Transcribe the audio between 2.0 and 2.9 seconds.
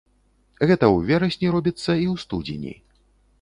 ў студзені.